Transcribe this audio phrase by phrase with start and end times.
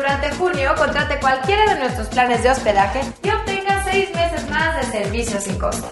[0.00, 4.98] Durante junio, contrate cualquiera de nuestros planes de hospedaje y obtenga seis meses más de
[4.98, 5.90] servicio sin costo.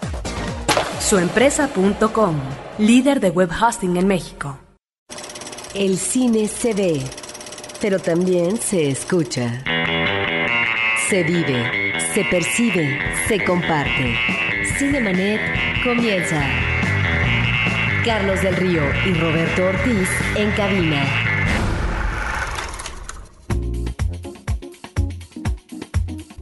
[0.99, 2.41] Suempresa.com,
[2.79, 4.59] líder de web hosting en México.
[5.75, 7.03] El cine se ve,
[7.83, 9.63] pero también se escucha.
[11.11, 14.17] Se vive, se percibe, se comparte.
[14.79, 15.39] Cinemanet
[15.85, 16.43] comienza.
[18.07, 21.38] Carlos del Río y Roberto Ortiz en cabina.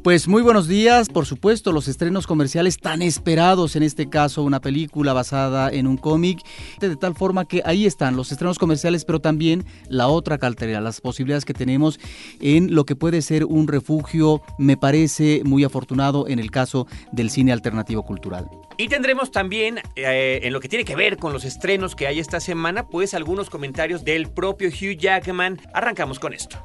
[0.07, 4.61] Pues muy buenos días, por supuesto, los estrenos comerciales tan esperados, en este caso una
[4.61, 6.39] película basada en un cómic,
[6.79, 11.01] de tal forma que ahí están los estrenos comerciales, pero también la otra cartera, las
[11.01, 11.99] posibilidades que tenemos
[12.41, 17.29] en lo que puede ser un refugio, me parece muy afortunado en el caso del
[17.29, 18.49] cine alternativo cultural.
[18.77, 22.21] Y tendremos también, eh, en lo que tiene que ver con los estrenos que hay
[22.21, 25.61] esta semana, pues algunos comentarios del propio Hugh Jackman.
[25.75, 26.63] Arrancamos con esto.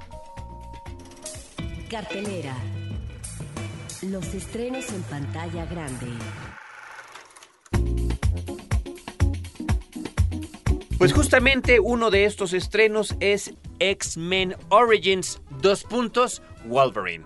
[1.89, 2.55] Cartelera.
[4.02, 6.07] Los estrenos en pantalla grande.
[10.97, 17.25] Pues justamente uno de estos estrenos es X-Men Origins, dos puntos, Wolverine.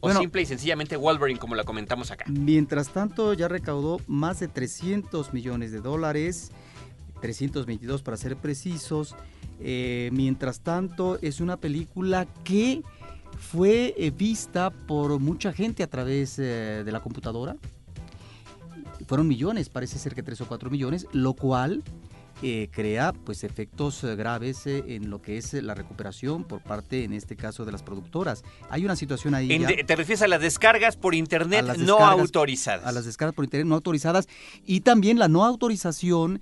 [0.00, 0.20] O Bueno.
[0.20, 2.24] simple y sencillamente Wolverine, como la comentamos acá.
[2.28, 6.50] Mientras tanto, ya recaudó más de 300 millones de dólares,
[7.20, 9.16] 322 para ser precisos.
[9.60, 12.82] Eh, mientras tanto, es una película que
[13.38, 17.56] fue eh, vista por mucha gente a través eh, de la computadora.
[19.06, 21.82] Fueron millones, parece ser que 3 o 4 millones, lo cual
[22.42, 27.36] eh, crea pues efectos graves en lo que es la recuperación por parte, en este
[27.36, 28.44] caso, de las productoras.
[28.70, 29.52] Hay una situación ahí.
[29.52, 32.86] En ya- de- ¿Te refieres a las descargas por internet no autorizadas?
[32.86, 34.26] A las descargas por internet no autorizadas
[34.64, 36.40] y también la no autorización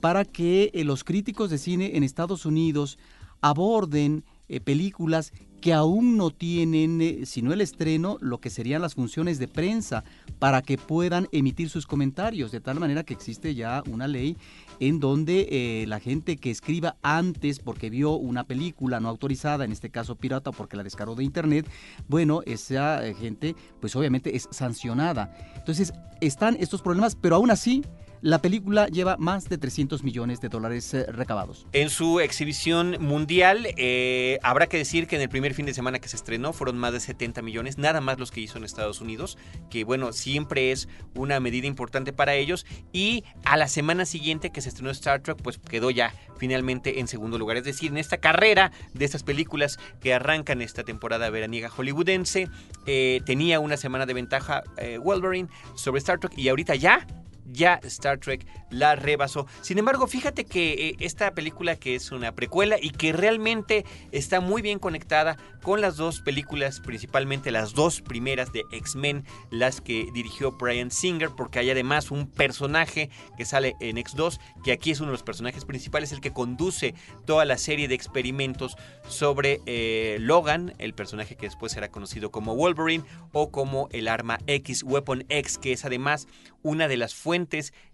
[0.00, 2.98] para que los críticos de cine en Estados Unidos
[3.40, 4.24] aborden
[4.64, 9.48] películas que aún no tienen, eh, sino el estreno, lo que serían las funciones de
[9.48, 10.04] prensa
[10.38, 14.36] para que puedan emitir sus comentarios, de tal manera que existe ya una ley
[14.80, 19.72] en donde eh, la gente que escriba antes porque vio una película no autorizada, en
[19.72, 21.66] este caso pirata porque la descargó de internet,
[22.08, 25.36] bueno, esa eh, gente pues obviamente es sancionada.
[25.56, 27.84] Entonces están estos problemas, pero aún así
[28.22, 31.66] la película lleva más de 300 millones de dólares eh, recabados.
[31.72, 35.98] En su exhibición mundial, eh, habrá que decir que en el primer fin de semana
[36.00, 39.00] que se estrenó fueron más de 70 millones, nada más los que hizo en Estados
[39.00, 39.38] Unidos,
[39.70, 42.66] que bueno, siempre es una medida importante para ellos.
[42.92, 47.08] Y a la semana siguiente que se estrenó Star Trek, pues quedó ya finalmente en
[47.08, 47.56] segundo lugar.
[47.56, 52.48] Es decir, en esta carrera de estas películas que arrancan esta temporada veraniega hollywoodense,
[52.86, 54.62] eh, tenía una semana de ventaja
[55.02, 57.06] Wolverine sobre Star Trek y ahorita ya
[57.52, 59.46] ya Star Trek la rebasó.
[59.60, 64.40] Sin embargo, fíjate que eh, esta película que es una precuela y que realmente está
[64.40, 70.08] muy bien conectada con las dos películas, principalmente las dos primeras de X-Men, las que
[70.14, 75.00] dirigió Brian Singer, porque hay además un personaje que sale en X2, que aquí es
[75.00, 76.94] uno de los personajes principales, el que conduce
[77.26, 82.54] toda la serie de experimentos sobre eh, Logan, el personaje que después será conocido como
[82.54, 86.26] Wolverine o como el arma X, Weapon X, que es además
[86.62, 87.39] una de las fuentes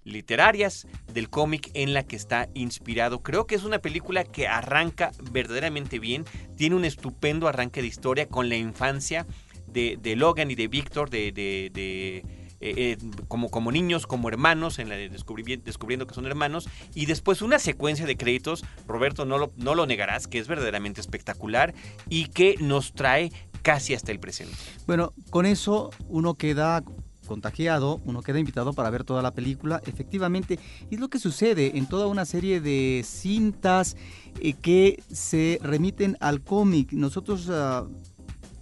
[0.04, 3.22] literarias del cómic en la que está inspirado.
[3.22, 6.24] Creo que es una película que arranca verdaderamente bien,
[6.56, 9.26] tiene un estupendo arranque de historia con la infancia
[9.66, 12.24] de, Logan y de Víctor, de, de-
[12.58, 12.96] eh, eh,
[13.28, 17.42] como, como niños, como hermanos, en la de descubri- descubriendo que son hermanos, y después
[17.42, 21.74] una secuencia de créditos, Roberto, no no lo negarás, que es verdaderamente espectacular
[22.08, 23.30] y que nos trae
[23.60, 24.54] casi hasta el presente.
[24.86, 26.82] Bueno, con eso uno queda
[27.26, 30.58] contagiado, uno queda invitado para ver toda la película, efectivamente,
[30.90, 33.96] es lo que sucede en toda una serie de cintas
[34.40, 36.92] eh, que se remiten al cómic.
[36.92, 37.86] Nosotros ah,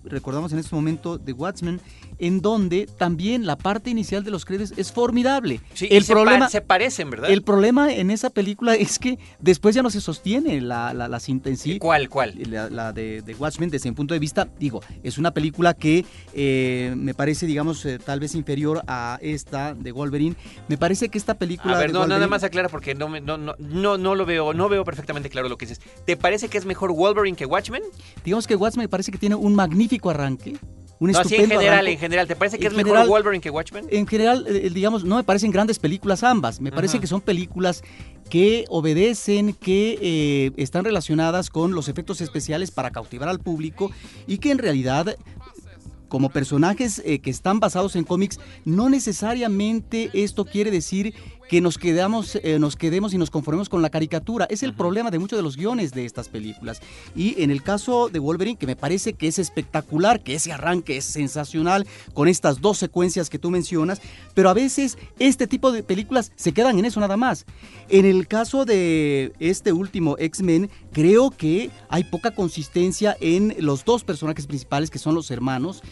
[0.04, 1.80] recordamos en este momento The Watchmen,
[2.26, 5.60] en donde también la parte inicial de los créditos es formidable.
[5.74, 7.30] Sí, el se pa- problema se parecen, ¿verdad?
[7.30, 11.20] el problema en esa película es que después ya no se sostiene la, la, la
[11.20, 11.78] cinta en sí.
[11.78, 12.34] ¿Cuál, cuál?
[12.50, 16.04] La, la de, de Watchmen, desde mi punto de vista, digo, es una película que
[16.32, 20.36] eh, me parece, digamos, eh, tal vez inferior a esta de Wolverine.
[20.68, 23.20] Me parece que esta película A ver, de no, nada más aclara porque no, me-
[23.20, 25.84] no, no, no, no lo veo, no veo perfectamente claro lo que dices.
[26.06, 27.82] ¿Te parece que es mejor Wolverine que Watchmen?
[28.24, 30.56] Digamos que Watchmen me parece que tiene un magnífico arranque.
[31.00, 32.26] Un No, así en general, en general.
[32.28, 33.86] ¿Te parece que En es mejor general- Wolverine que Watchmen?
[33.91, 36.60] En general, eh, digamos, no me parecen grandes películas ambas.
[36.60, 37.00] Me parece Ajá.
[37.02, 37.82] que son películas
[38.30, 43.91] que obedecen, que eh, están relacionadas con los efectos especiales para cautivar al público
[44.26, 45.16] y que en realidad
[46.08, 51.12] como personajes eh, que están basados en cómics, no necesariamente esto quiere decir
[51.48, 54.46] que nos quedamos, eh, nos quedemos y nos conformemos con la caricatura.
[54.50, 56.80] Es el problema de muchos de los guiones de estas películas.
[57.14, 60.96] Y en el caso de Wolverine, que me parece que es espectacular, que ese arranque
[60.96, 64.00] es sensacional con estas dos secuencias que tú mencionas,
[64.34, 67.46] pero a veces este tipo de películas se quedan en eso nada más.
[67.88, 74.04] En el caso de este último X-Men, creo que hay poca consistencia en los dos
[74.04, 75.82] personajes principales que son los hermanos.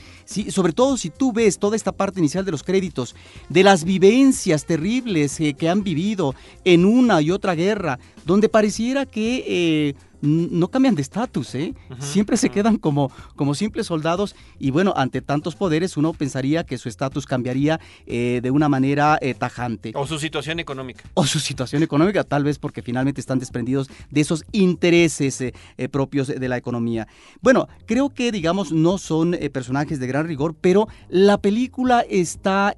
[0.49, 3.14] Sobre todo si tú ves toda esta parte inicial de los créditos,
[3.50, 6.34] de las vivencias terribles eh, que han vivido
[6.64, 9.44] en una y otra guerra, donde pareciera que...
[9.46, 11.75] Eh, no cambian de estatus, ¿eh?
[11.99, 16.79] Siempre se quedan como, como simples soldados y bueno, ante tantos poderes uno pensaría que
[16.79, 19.93] su estatus cambiaría eh, de una manera eh, tajante.
[19.95, 21.05] O su situación económica.
[21.15, 25.53] O su situación económica, tal vez porque finalmente están desprendidos de esos intereses eh,
[25.91, 27.09] propios de la economía.
[27.41, 32.75] Bueno, creo que digamos no son personajes de gran rigor, pero la película está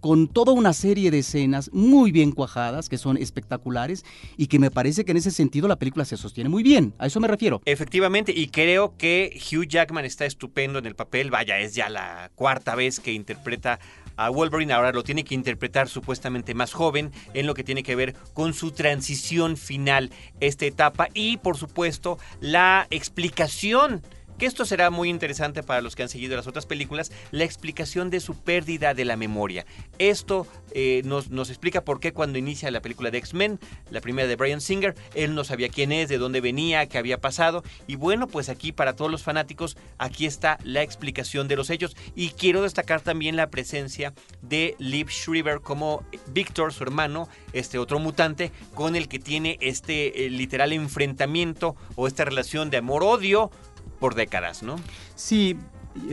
[0.00, 4.04] con toda una serie de escenas muy bien cuajadas, que son espectaculares
[4.36, 7.06] y que me parece que en ese sentido la película se sostiene muy bien, a
[7.06, 7.60] eso me refiero.
[7.64, 12.30] Efectivamente, y creo que Hugh Jackman está estupendo en el papel, vaya, es ya la
[12.34, 13.78] cuarta vez que interpreta
[14.16, 17.96] a Wolverine, ahora lo tiene que interpretar supuestamente más joven en lo que tiene que
[17.96, 20.10] ver con su transición final,
[20.40, 21.08] esta etapa.
[21.14, 24.02] Y por supuesto la explicación
[24.40, 28.08] que esto será muy interesante para los que han seguido las otras películas, la explicación
[28.08, 29.66] de su pérdida de la memoria.
[29.98, 33.60] Esto eh, nos, nos, explica por qué cuando inicia la película de X-Men,
[33.90, 37.20] la primera de Brian Singer, él no sabía quién es, de dónde venía, qué había
[37.20, 37.62] pasado.
[37.86, 41.94] Y bueno, pues aquí para todos los fanáticos, aquí está la explicación de los hechos.
[42.14, 47.98] Y quiero destacar también la presencia de Liv Shriver como Victor, su hermano, este otro
[47.98, 53.50] mutante, con el que tiene este eh, literal enfrentamiento o esta relación de amor-odio
[54.00, 54.76] por décadas, ¿no?
[55.14, 55.56] Sí,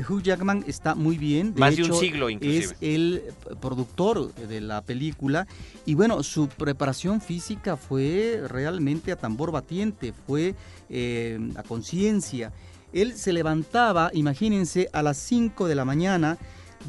[0.09, 1.53] Hugh Jackman está muy bien.
[1.57, 2.65] Más de un siglo, inclusive.
[2.65, 3.23] Es el
[3.59, 5.47] productor de la película.
[5.85, 10.55] Y bueno, su preparación física fue realmente a tambor batiente, fue
[10.89, 12.51] eh, a conciencia.
[12.93, 16.37] Él se levantaba, imagínense, a las 5 de la mañana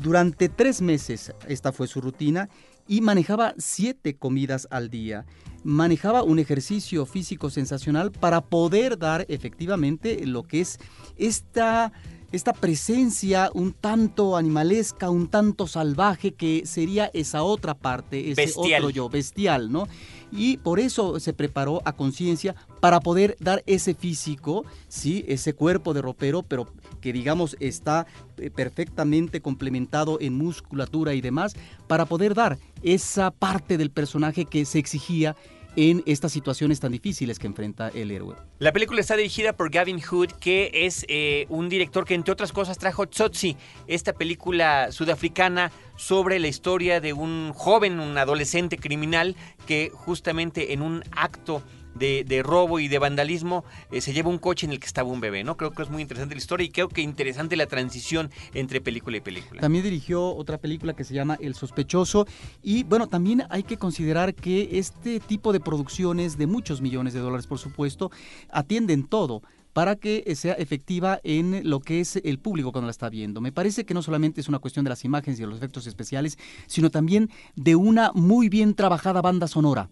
[0.02, 1.32] durante tres meses.
[1.46, 2.48] Esta fue su rutina
[2.86, 5.26] y manejaba siete comidas al día.
[5.64, 10.78] Manejaba un ejercicio físico sensacional para poder dar efectivamente lo que es
[11.16, 11.93] esta
[12.30, 18.90] esta presencia un tanto animalesca, un tanto salvaje que sería esa otra parte, ese otro
[18.90, 19.88] yo, bestial, ¿no?
[20.30, 25.94] Y por eso se preparó a conciencia para poder dar ese físico, sí, ese cuerpo
[25.94, 26.69] de ropero, pero
[27.00, 33.78] que digamos está eh, perfectamente complementado en musculatura y demás, para poder dar esa parte
[33.78, 35.34] del personaje que se exigía
[35.76, 38.37] en estas situaciones tan difíciles que enfrenta el héroe.
[38.59, 42.53] La película está dirigida por Gavin Hood, que es eh, un director que entre otras
[42.53, 43.56] cosas trajo Tsotsi,
[43.87, 49.37] esta película sudafricana sobre la historia de un joven, un adolescente criminal
[49.67, 51.62] que justamente en un acto
[51.94, 55.20] de, robo y de vandalismo, eh, se lleva un coche en el que estaba un
[55.20, 55.56] bebé, ¿no?
[55.56, 59.17] Creo que es muy interesante la historia y creo que interesante la transición entre película
[59.17, 59.61] y película.
[59.61, 62.26] También dirigió otra película que se llama El sospechoso
[62.62, 67.20] y bueno, también hay que considerar que este tipo de producciones de muchos millones de
[67.20, 68.11] dólares, por supuesto,
[68.50, 69.43] atienden todo
[69.73, 73.41] para que sea efectiva en lo que es el público cuando la está viendo.
[73.41, 75.87] Me parece que no solamente es una cuestión de las imágenes y de los efectos
[75.87, 76.37] especiales,
[76.67, 79.88] sino también de una muy bien trabajada banda sonora.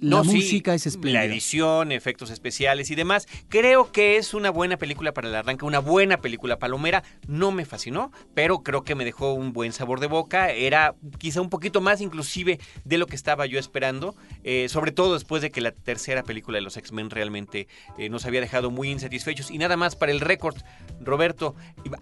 [0.00, 1.20] La música es espléndida.
[1.20, 3.28] La edición, efectos especiales y demás.
[3.48, 7.02] Creo que es una buena película para el arranque, una buena película palomera.
[7.28, 10.50] No me fascinó, pero creo que me dejó un buen sabor de boca.
[10.50, 14.14] Era quizá un poquito más inclusive de lo que estaba yo esperando.
[14.42, 18.24] Eh, sobre todo después de que la tercera película de los X-Men realmente eh, nos
[18.24, 19.50] había dejado muy insatisfechos.
[19.50, 20.56] Y nada más para el récord,
[21.02, 21.54] Roberto,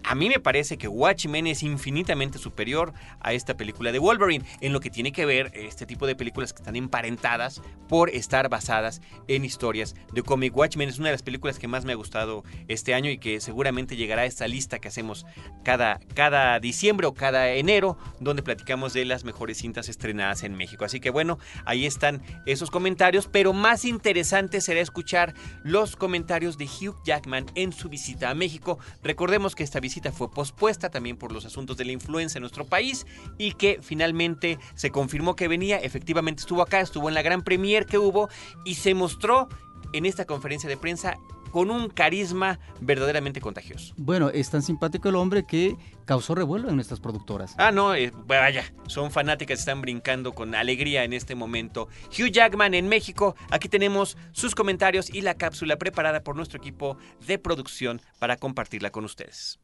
[0.03, 4.71] a mí me parece que Watchmen es infinitamente superior a esta película de Wolverine en
[4.71, 9.01] lo que tiene que ver este tipo de películas que están emparentadas por estar basadas
[9.27, 10.55] en historias de cómic.
[10.55, 13.41] Watchmen es una de las películas que más me ha gustado este año y que
[13.41, 15.25] seguramente llegará a esta lista que hacemos
[15.63, 20.85] cada, cada diciembre o cada enero, donde platicamos de las mejores cintas estrenadas en México.
[20.85, 26.65] Así que bueno, ahí están esos comentarios, pero más interesante será escuchar los comentarios de
[26.65, 28.77] Hugh Jackman en su visita a México.
[29.03, 32.65] Recordemos que esta visita fue pospuesta también por los asuntos de la influenza en nuestro
[32.65, 33.07] país
[33.39, 37.78] y que finalmente se confirmó que venía, efectivamente estuvo acá, estuvo en la gran premier
[37.85, 38.29] que hubo
[38.65, 39.47] y se mostró
[39.93, 41.17] en esta conferencia de prensa
[41.51, 43.93] con un carisma verdaderamente contagioso.
[43.97, 47.55] Bueno, es tan simpático el hombre que causó revuelo en nuestras productoras.
[47.57, 51.87] Ah, no, eh, vaya, son fanáticas, están brincando con alegría en este momento.
[52.07, 56.97] Hugh Jackman en México, aquí tenemos sus comentarios y la cápsula preparada por nuestro equipo
[57.25, 59.59] de producción para compartirla con ustedes.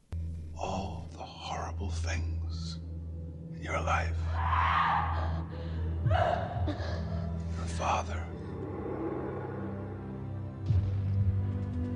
[0.57, 2.79] All the horrible things
[3.55, 4.15] in your life.
[7.77, 8.23] Father.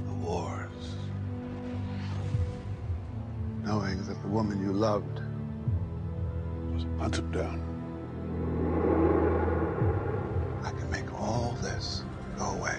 [0.08, 0.96] The wars.
[3.64, 5.22] Knowing that the woman you loved
[6.74, 7.62] was hunted down.
[10.66, 12.04] I can make all this
[12.38, 12.78] go away.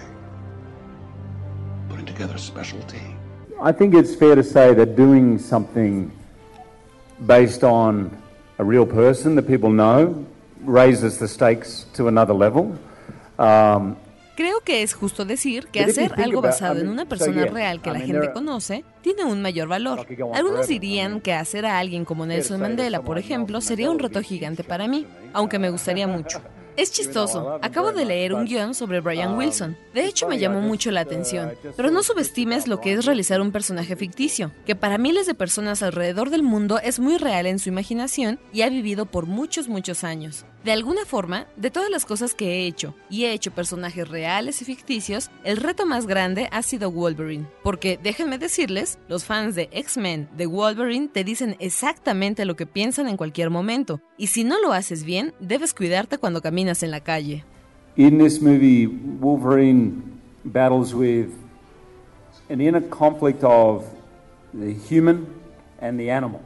[1.89, 3.17] Putting together a special team.
[3.59, 6.11] I think it's fair to say that doing something
[7.25, 8.15] based on
[8.59, 10.23] a real person that people know
[10.61, 12.77] raises the stakes to another level.
[13.41, 13.95] Um,
[14.35, 17.91] Creo que es justo decir que hacer algo basado en una so persona real que
[17.91, 20.07] la gente conoce tiene un mayor valor.
[20.33, 24.63] Algunos dirían que hacer a alguien como Nelson Mandela, por ejemplo, sería un reto gigante
[24.63, 26.41] para mí, aunque me gustaría mucho.
[26.77, 29.77] Es chistoso, acabo de leer un guion sobre Brian Wilson.
[29.93, 31.51] De hecho, me llamó mucho la atención.
[31.75, 35.83] Pero no subestimes lo que es realizar un personaje ficticio, que para miles de personas
[35.83, 40.05] alrededor del mundo es muy real en su imaginación y ha vivido por muchos, muchos
[40.05, 40.45] años.
[40.63, 44.61] De alguna forma, de todas las cosas que he hecho, y he hecho personajes reales
[44.61, 47.47] y ficticios, el reto más grande ha sido Wolverine.
[47.63, 53.07] Porque, déjenme decirles, los fans de X-Men de Wolverine te dicen exactamente lo que piensan
[53.07, 54.01] en cualquier momento.
[54.17, 57.43] Y si no lo haces bien, debes cuidarte cuando caminas en la calle.
[57.95, 61.33] in this movie, Wolverine battles with
[62.49, 63.85] an inner conflict of
[64.53, 65.41] the human
[65.79, 66.41] and the animal.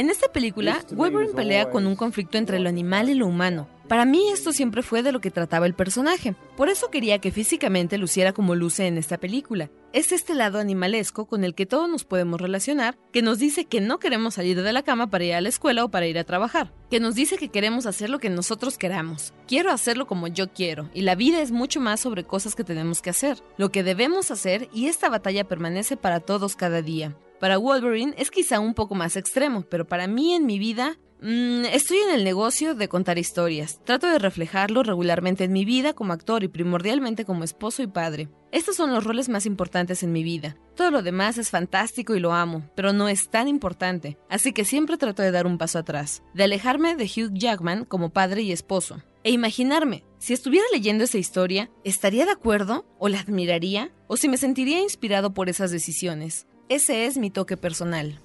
[0.00, 3.68] En esta película, Wolverine pelea con un conflicto entre lo animal y lo humano.
[3.86, 6.34] Para mí esto siempre fue de lo que trataba el personaje.
[6.56, 9.68] Por eso quería que físicamente luciera como luce en esta película.
[9.92, 13.80] Es este lado animalesco con el que todos nos podemos relacionar, que nos dice que
[13.80, 16.22] no queremos salir de la cama para ir a la escuela o para ir a
[16.22, 19.34] trabajar, que nos dice que queremos hacer lo que nosotros queramos.
[19.48, 23.02] Quiero hacerlo como yo quiero, y la vida es mucho más sobre cosas que tenemos
[23.02, 27.16] que hacer, lo que debemos hacer y esta batalla permanece para todos cada día.
[27.40, 31.64] Para Wolverine es quizá un poco más extremo, pero para mí en mi vida mm,
[31.66, 33.80] estoy en el negocio de contar historias.
[33.84, 38.28] Trato de reflejarlo regularmente en mi vida como actor y primordialmente como esposo y padre.
[38.52, 40.56] Estos son los roles más importantes en mi vida.
[40.74, 44.64] Todo lo demás es fantástico y lo amo, pero no es tan importante, así que
[44.64, 48.52] siempre trato de dar un paso atrás, de alejarme de Hugh Jackman como padre y
[48.52, 52.86] esposo, e imaginarme, si estuviera leyendo esa historia, ¿estaría de acuerdo?
[52.98, 53.92] ¿O la admiraría?
[54.06, 56.46] ¿O si me sentiría inspirado por esas decisiones?
[56.70, 58.18] Ese es mi toque personal.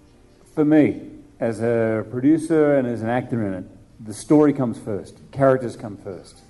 [0.54, 1.02] For me,
[1.40, 3.66] as a producer and as an actor in it,
[4.06, 5.20] the story comes first.
[5.32, 6.46] Characters come first.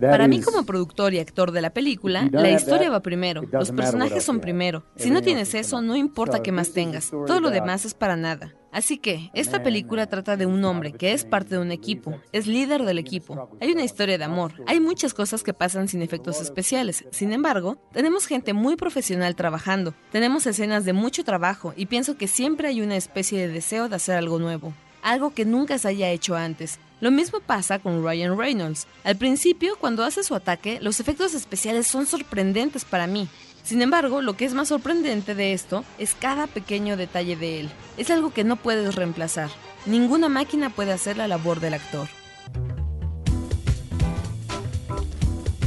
[0.00, 4.22] Para mí como productor y actor de la película, la historia va primero, los personajes
[4.22, 4.84] son primero.
[4.96, 8.54] Si no tienes eso, no importa qué más tengas, todo lo demás es para nada.
[8.72, 12.46] Así que, esta película trata de un hombre que es parte de un equipo, es
[12.46, 13.48] líder del equipo.
[13.60, 17.04] Hay una historia de amor, hay muchas cosas que pasan sin efectos especiales.
[17.10, 22.28] Sin embargo, tenemos gente muy profesional trabajando, tenemos escenas de mucho trabajo y pienso que
[22.28, 24.72] siempre hay una especie de deseo de hacer algo nuevo
[25.02, 26.78] algo que nunca se haya hecho antes.
[27.00, 28.86] Lo mismo pasa con Ryan Reynolds.
[29.04, 33.28] Al principio, cuando hace su ataque, los efectos especiales son sorprendentes para mí.
[33.68, 37.70] Sin embargo, lo que es más sorprendente de esto es cada pequeño detalle de él.
[37.98, 39.50] Es algo que no puedes reemplazar.
[39.84, 42.08] Ninguna máquina puede hacer la labor del actor.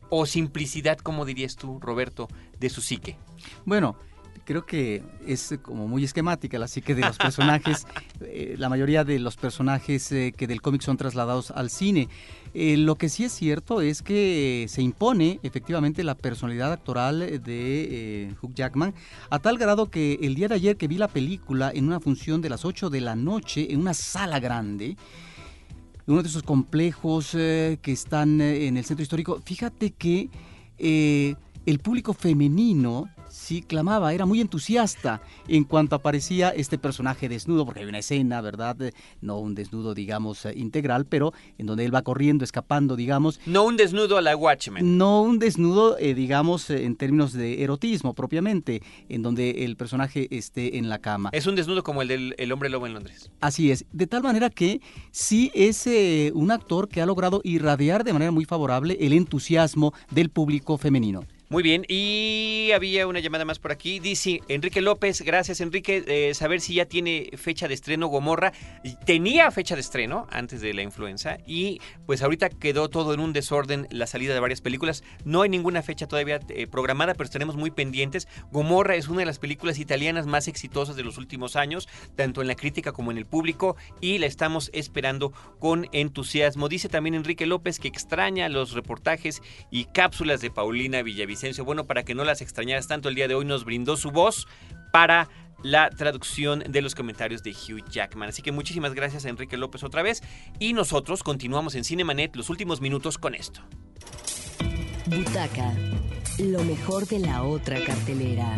[0.09, 2.27] o simplicidad, como dirías tú, Roberto,
[2.59, 3.17] de su psique.
[3.65, 3.97] Bueno,
[4.47, 7.85] creo que es como muy esquemática la psique de los personajes.
[8.19, 12.09] Eh, la mayoría de los personajes eh, que del cómic son trasladados al cine.
[12.55, 18.33] Eh, lo que sí es cierto es que se impone efectivamente la personalidad actoral de
[18.41, 18.95] Hugh Jackman
[19.29, 22.41] a tal grado que el día de ayer que vi la película en una función
[22.41, 24.97] de las 8 de la noche en una sala grande,
[26.07, 30.29] uno de esos complejos que están en el centro histórico, fíjate que
[30.79, 37.81] el público femenino sí clamaba, era muy entusiasta en cuanto aparecía este personaje desnudo, porque
[37.81, 38.75] hay una escena, ¿verdad?
[39.21, 43.39] No un desnudo, digamos, eh, integral, pero en donde él va corriendo, escapando, digamos.
[43.45, 44.97] No un desnudo a la Watchmen.
[44.97, 50.27] No un desnudo, eh, digamos, eh, en términos de erotismo propiamente, en donde el personaje
[50.31, 51.29] esté en la cama.
[51.31, 53.31] Es un desnudo como el del el hombre lobo en Londres.
[53.39, 55.87] Así es, de tal manera que sí es
[56.33, 61.23] un actor que ha logrado irradiar de manera muy favorable el entusiasmo del público femenino.
[61.49, 63.99] Muy bien, y había una llamada más por aquí.
[63.99, 68.51] Dice Enrique López, gracias Enrique, eh, saber si ya tiene fecha de estreno Gomorra.
[69.05, 73.31] Tenía fecha de estreno antes de la influenza y pues ahorita quedó todo en un
[73.31, 75.05] desorden la salida de varias películas.
[75.23, 78.27] No hay ninguna fecha todavía eh, programada, pero estaremos muy pendientes.
[78.51, 81.87] Gomorra es una de las películas italianas más exitosas de los últimos años,
[82.17, 86.67] tanto en la crítica como en el público, y la estamos esperando con entusiasmo.
[86.67, 91.03] Dice también Enrique López que extraña los reportajes y cápsulas de Paulina
[91.37, 94.09] Villavicencio bueno, para que no las extrañaras tanto, el día de hoy nos brindó su
[94.09, 94.47] voz
[94.91, 95.29] para
[95.61, 98.29] la traducción de los comentarios de Hugh Jackman.
[98.29, 100.23] Así que muchísimas gracias a Enrique López otra vez
[100.59, 103.61] y nosotros continuamos en Cinemanet los últimos minutos con esto.
[105.05, 105.75] Butaca,
[106.39, 108.57] lo mejor de la otra cartelera.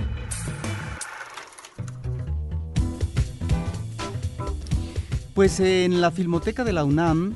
[5.33, 7.36] Pues en la Filmoteca de la UNAM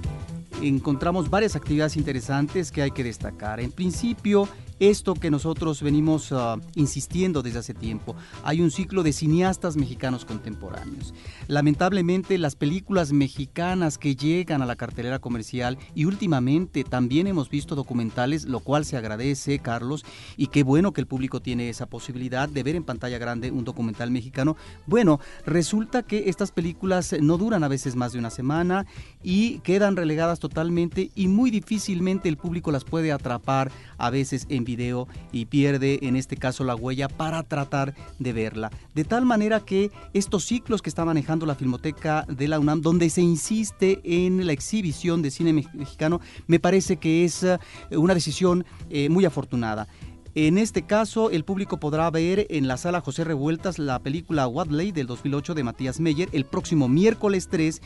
[0.61, 3.59] encontramos varias actividades interesantes que hay que destacar.
[3.59, 4.47] En principio,
[4.79, 8.15] esto que nosotros venimos ah, insistiendo desde hace tiempo.
[8.43, 11.13] Hay un ciclo de cineastas mexicanos contemporáneos.
[11.47, 17.75] Lamentablemente las películas mexicanas que llegan a la cartelera comercial y últimamente también hemos visto
[17.75, 20.05] documentales, lo cual se agradece, Carlos,
[20.37, 23.63] y qué bueno que el público tiene esa posibilidad de ver en pantalla grande un
[23.63, 24.55] documental mexicano.
[24.87, 28.85] Bueno, resulta que estas películas no duran a veces más de una semana
[29.21, 34.62] y quedan relegadas totalmente y muy difícilmente el público las puede atrapar a veces en
[34.63, 38.71] video y pierde en este caso la huella para tratar de verla.
[38.93, 43.09] De tal manera que estos ciclos que está manejando la Filmoteca de la UNAM, donde
[43.09, 47.57] se insiste en la exhibición de cine mexicano, me parece que es eh,
[47.91, 49.87] una decisión eh, muy afortunada.
[50.35, 54.91] En este caso, el público podrá ver en la sala José Revueltas la película Wadley
[54.91, 57.83] del 2008 de Matías Meyer el próximo miércoles 3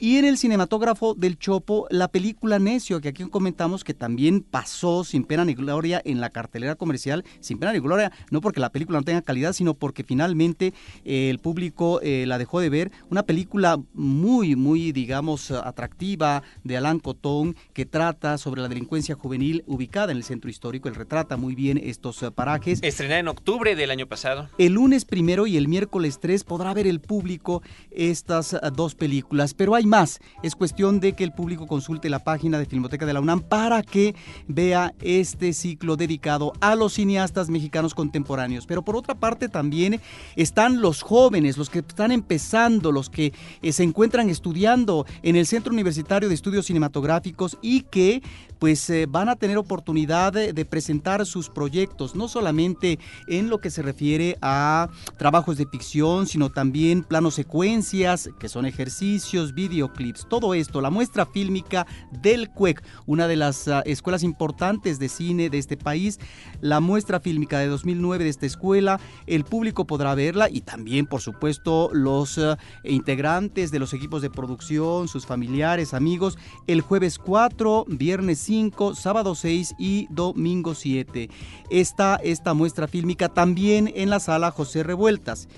[0.00, 5.04] y en el cinematógrafo del Chopo, la película Necio, que aquí comentamos que también pasó
[5.04, 8.72] sin pena ni gloria en la cartelera comercial, sin pena ni gloria, no porque la
[8.72, 10.72] película no tenga calidad, sino porque finalmente
[11.04, 12.90] eh, el público eh, la dejó de ver.
[13.10, 19.64] Una película muy, muy, digamos, atractiva de Alan Cotón, que trata sobre la delincuencia juvenil
[19.66, 20.88] ubicada en el centro histórico.
[20.88, 22.78] Él retrata muy bien estos eh, parajes.
[22.82, 24.48] Estrenada en octubre del año pasado.
[24.56, 29.74] El lunes primero y el miércoles 3 podrá ver el público estas dos películas, pero
[29.74, 30.20] hay más.
[30.42, 33.82] Es cuestión de que el público consulte la página de Filmoteca de la UNAM para
[33.82, 34.14] que
[34.48, 38.66] vea este ciclo dedicado a los cineastas mexicanos contemporáneos.
[38.66, 40.00] Pero por otra parte también
[40.36, 45.46] están los jóvenes, los que están empezando, los que eh, se encuentran estudiando en el
[45.46, 48.22] Centro Universitario de Estudios Cinematográficos y que
[48.60, 53.70] pues eh, van a tener oportunidad de, presentar sus proyectos, no solamente en lo que
[53.70, 60.52] se refiere a trabajos de ficción, sino también planos secuencias, que son ejercicios, videoclips, todo
[60.52, 65.58] esto, la muestra fílmica del CUEC, una de las ah, escuelas importantes de cine de
[65.58, 66.20] este país,
[66.60, 71.22] la muestra fílmica de 2009 de esta escuela, el público podrá verla y también, por
[71.22, 77.86] supuesto, los ah, integrantes de los equipos de producción, sus familiares, amigos, el jueves 4,
[77.88, 81.30] viernes 5, sábado 6 y domingo 7.
[81.70, 85.48] Está esta muestra fílmica también en la sala José Revueltas.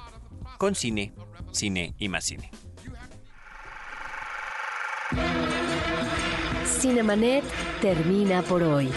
[0.58, 1.12] con cine,
[1.52, 2.50] cine y más cine.
[6.66, 7.44] Cinemanet
[7.80, 8.90] termina por hoy.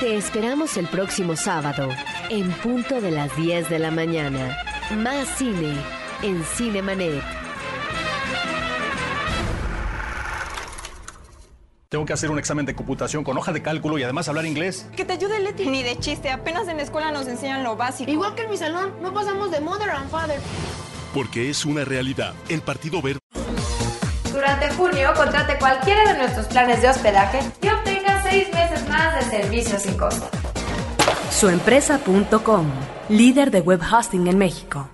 [0.00, 1.88] Te esperamos el próximo sábado,
[2.28, 4.58] en punto de las 10 de la mañana.
[4.96, 5.74] Más cine
[6.22, 7.22] en Cinemanet.
[11.88, 14.86] Tengo que hacer un examen de computación con hoja de cálculo y además hablar inglés.
[14.96, 15.66] Que te ayude Leti.
[15.66, 18.10] Ni de chiste, apenas en la escuela nos enseñan lo básico.
[18.10, 20.40] Igual que en mi salón, no pasamos de Mother and Father.
[21.14, 22.34] Porque es una realidad.
[22.48, 23.18] El Partido Verde.
[24.30, 29.38] Durante junio, contrate cualquiera de nuestros planes de hospedaje y obtenga seis meses más de
[29.38, 30.41] servicio sin costo.
[31.42, 32.66] Suempresa.com,
[33.08, 34.88] líder de web hosting en México.